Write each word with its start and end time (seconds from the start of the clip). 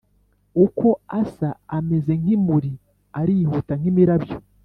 Uko 0.65 0.87
asa 1.21 1.49
ameze 1.77 2.11
nk’imuri, 2.21 2.71
arihuta 3.19 3.73
nk’imirabyo. 3.79 4.37